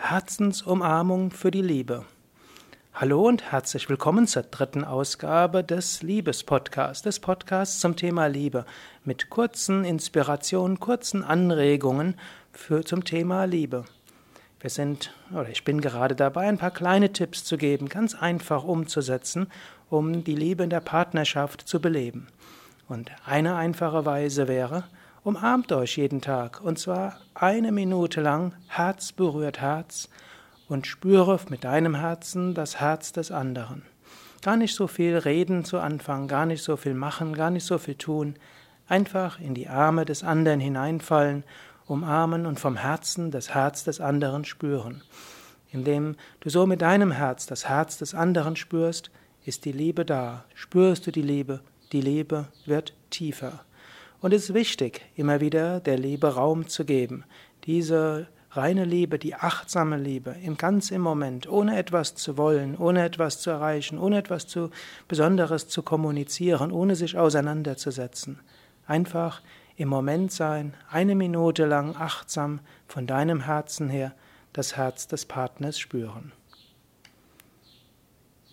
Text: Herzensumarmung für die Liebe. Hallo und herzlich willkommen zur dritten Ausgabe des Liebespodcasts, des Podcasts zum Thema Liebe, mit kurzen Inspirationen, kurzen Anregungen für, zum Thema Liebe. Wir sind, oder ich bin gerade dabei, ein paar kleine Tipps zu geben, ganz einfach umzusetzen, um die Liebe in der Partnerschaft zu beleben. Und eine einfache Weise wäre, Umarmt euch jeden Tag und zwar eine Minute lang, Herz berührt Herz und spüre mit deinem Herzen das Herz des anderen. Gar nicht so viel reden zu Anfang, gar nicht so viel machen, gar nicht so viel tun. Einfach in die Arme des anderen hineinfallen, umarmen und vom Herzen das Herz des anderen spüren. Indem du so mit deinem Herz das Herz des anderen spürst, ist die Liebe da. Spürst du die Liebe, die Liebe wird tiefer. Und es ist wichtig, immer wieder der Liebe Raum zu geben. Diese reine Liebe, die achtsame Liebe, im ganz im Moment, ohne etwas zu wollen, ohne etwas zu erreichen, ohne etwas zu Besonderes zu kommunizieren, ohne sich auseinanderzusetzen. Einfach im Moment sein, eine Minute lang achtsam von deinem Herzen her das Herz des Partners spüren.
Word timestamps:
Herzensumarmung 0.00 1.32
für 1.32 1.50
die 1.50 1.60
Liebe. 1.60 2.04
Hallo 2.94 3.26
und 3.26 3.50
herzlich 3.50 3.90
willkommen 3.90 4.28
zur 4.28 4.44
dritten 4.44 4.84
Ausgabe 4.84 5.64
des 5.64 6.02
Liebespodcasts, 6.02 7.02
des 7.02 7.18
Podcasts 7.18 7.80
zum 7.80 7.96
Thema 7.96 8.26
Liebe, 8.26 8.64
mit 9.04 9.28
kurzen 9.28 9.84
Inspirationen, 9.84 10.78
kurzen 10.78 11.24
Anregungen 11.24 12.14
für, 12.52 12.84
zum 12.84 13.04
Thema 13.04 13.44
Liebe. 13.44 13.84
Wir 14.60 14.70
sind, 14.70 15.12
oder 15.32 15.48
ich 15.48 15.64
bin 15.64 15.80
gerade 15.80 16.14
dabei, 16.14 16.48
ein 16.48 16.58
paar 16.58 16.70
kleine 16.70 17.12
Tipps 17.12 17.44
zu 17.44 17.58
geben, 17.58 17.88
ganz 17.88 18.14
einfach 18.14 18.62
umzusetzen, 18.62 19.48
um 19.90 20.22
die 20.22 20.36
Liebe 20.36 20.62
in 20.62 20.70
der 20.70 20.80
Partnerschaft 20.80 21.68
zu 21.68 21.80
beleben. 21.80 22.28
Und 22.88 23.10
eine 23.26 23.56
einfache 23.56 24.06
Weise 24.06 24.46
wäre, 24.46 24.84
Umarmt 25.24 25.72
euch 25.72 25.96
jeden 25.96 26.20
Tag 26.20 26.60
und 26.60 26.78
zwar 26.78 27.18
eine 27.34 27.72
Minute 27.72 28.20
lang, 28.20 28.54
Herz 28.68 29.10
berührt 29.12 29.60
Herz 29.60 30.08
und 30.68 30.86
spüre 30.86 31.40
mit 31.48 31.64
deinem 31.64 31.96
Herzen 31.96 32.54
das 32.54 32.78
Herz 32.78 33.12
des 33.12 33.32
anderen. 33.32 33.82
Gar 34.42 34.56
nicht 34.56 34.76
so 34.76 34.86
viel 34.86 35.18
reden 35.18 35.64
zu 35.64 35.80
Anfang, 35.80 36.28
gar 36.28 36.46
nicht 36.46 36.62
so 36.62 36.76
viel 36.76 36.94
machen, 36.94 37.34
gar 37.34 37.50
nicht 37.50 37.64
so 37.64 37.78
viel 37.78 37.96
tun. 37.96 38.36
Einfach 38.86 39.40
in 39.40 39.54
die 39.54 39.68
Arme 39.68 40.04
des 40.04 40.22
anderen 40.22 40.60
hineinfallen, 40.60 41.42
umarmen 41.86 42.46
und 42.46 42.60
vom 42.60 42.76
Herzen 42.76 43.32
das 43.32 43.52
Herz 43.52 43.82
des 43.82 44.00
anderen 44.00 44.44
spüren. 44.44 45.02
Indem 45.72 46.14
du 46.40 46.48
so 46.48 46.64
mit 46.64 46.80
deinem 46.80 47.10
Herz 47.10 47.46
das 47.46 47.68
Herz 47.68 47.98
des 47.98 48.14
anderen 48.14 48.54
spürst, 48.54 49.10
ist 49.44 49.64
die 49.64 49.72
Liebe 49.72 50.04
da. 50.04 50.44
Spürst 50.54 51.06
du 51.08 51.10
die 51.10 51.22
Liebe, 51.22 51.60
die 51.90 52.00
Liebe 52.00 52.46
wird 52.66 52.94
tiefer. 53.10 53.64
Und 54.20 54.34
es 54.34 54.44
ist 54.44 54.54
wichtig, 54.54 55.02
immer 55.14 55.40
wieder 55.40 55.80
der 55.80 55.96
Liebe 55.96 56.34
Raum 56.34 56.66
zu 56.66 56.84
geben. 56.84 57.24
Diese 57.64 58.26
reine 58.50 58.84
Liebe, 58.84 59.18
die 59.18 59.34
achtsame 59.34 59.96
Liebe, 59.96 60.34
im 60.42 60.56
ganz 60.56 60.90
im 60.90 61.02
Moment, 61.02 61.48
ohne 61.48 61.78
etwas 61.78 62.14
zu 62.14 62.36
wollen, 62.36 62.76
ohne 62.76 63.04
etwas 63.04 63.40
zu 63.40 63.50
erreichen, 63.50 63.98
ohne 63.98 64.18
etwas 64.18 64.46
zu 64.46 64.70
Besonderes 65.06 65.68
zu 65.68 65.82
kommunizieren, 65.82 66.72
ohne 66.72 66.96
sich 66.96 67.16
auseinanderzusetzen. 67.16 68.40
Einfach 68.86 69.42
im 69.76 69.88
Moment 69.88 70.32
sein, 70.32 70.74
eine 70.90 71.14
Minute 71.14 71.66
lang 71.66 71.94
achtsam 71.96 72.60
von 72.88 73.06
deinem 73.06 73.42
Herzen 73.42 73.88
her 73.88 74.12
das 74.52 74.76
Herz 74.76 75.06
des 75.06 75.26
Partners 75.26 75.78
spüren. 75.78 76.32